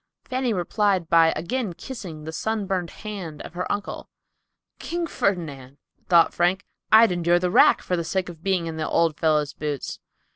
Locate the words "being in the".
8.41-8.89